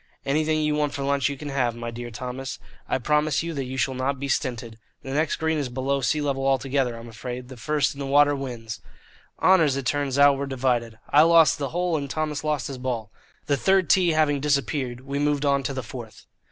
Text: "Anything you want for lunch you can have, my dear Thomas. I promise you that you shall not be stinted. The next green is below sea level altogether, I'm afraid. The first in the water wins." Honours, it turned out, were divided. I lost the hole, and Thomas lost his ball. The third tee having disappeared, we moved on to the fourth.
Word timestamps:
"Anything 0.25 0.63
you 0.63 0.73
want 0.73 0.95
for 0.95 1.03
lunch 1.03 1.29
you 1.29 1.37
can 1.37 1.49
have, 1.49 1.75
my 1.75 1.91
dear 1.91 2.09
Thomas. 2.09 2.57
I 2.89 2.97
promise 2.97 3.43
you 3.43 3.53
that 3.53 3.65
you 3.65 3.77
shall 3.77 3.93
not 3.93 4.19
be 4.19 4.27
stinted. 4.27 4.79
The 5.03 5.13
next 5.13 5.35
green 5.35 5.59
is 5.59 5.69
below 5.69 6.01
sea 6.01 6.21
level 6.21 6.47
altogether, 6.47 6.97
I'm 6.97 7.07
afraid. 7.07 7.49
The 7.49 7.55
first 7.55 7.93
in 7.93 7.99
the 7.99 8.07
water 8.07 8.35
wins." 8.35 8.81
Honours, 9.43 9.75
it 9.77 9.85
turned 9.85 10.17
out, 10.17 10.37
were 10.39 10.47
divided. 10.47 10.97
I 11.11 11.21
lost 11.21 11.59
the 11.59 11.69
hole, 11.69 11.97
and 11.97 12.09
Thomas 12.09 12.43
lost 12.43 12.65
his 12.65 12.79
ball. 12.79 13.11
The 13.45 13.57
third 13.57 13.91
tee 13.91 14.13
having 14.13 14.39
disappeared, 14.39 15.01
we 15.01 15.19
moved 15.19 15.45
on 15.45 15.61
to 15.61 15.71
the 15.73 15.83
fourth. 15.83 16.25